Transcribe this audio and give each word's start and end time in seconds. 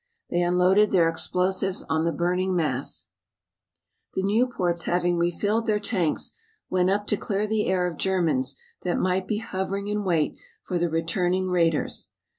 They 0.31 0.41
unloaded 0.41 0.89
their 0.91 1.07
explosives 1.07 1.85
on 1.87 2.05
the 2.05 2.11
burning 2.11 2.55
mass. 2.55 3.09
The 4.15 4.23
Nieuports 4.23 4.85
having 4.85 5.17
refilled 5.17 5.67
their 5.67 5.79
tanks 5.79 6.33
went 6.71 6.89
up 6.89 7.05
to 7.05 7.17
clear 7.17 7.45
the 7.45 7.67
air 7.67 7.85
of 7.85 7.97
Germans 7.97 8.55
that 8.81 8.97
might 8.97 9.27
be 9.27 9.37
hovering 9.37 9.89
in 9.89 10.03
wait 10.03 10.37
for 10.63 10.79
the 10.79 10.89
returning 10.89 11.49
raiders. 11.49 12.09